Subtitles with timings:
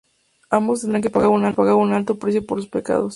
[0.49, 1.45] Ambos tendrán que pagar un
[1.93, 3.09] alto precio por sus pecados.